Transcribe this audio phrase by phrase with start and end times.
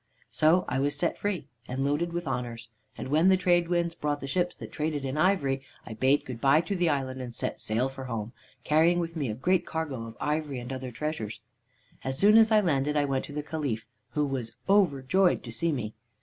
[0.31, 4.19] "So I was set free, and loaded with honors, and when the trade winds brought
[4.19, 7.61] the ships that traded in ivory, I bade good by to the island, and set
[7.61, 8.33] sail for home,
[8.63, 11.39] carrying with me a great cargo of ivory and other treasures.
[12.03, 15.71] "As soon as I landed I went to the Caliph, who was overjoyed to see
[15.71, 15.93] me.